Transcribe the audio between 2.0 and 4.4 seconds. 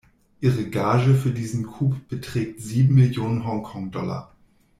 beträgt sieben Millionen Hong-Kong-Dollar.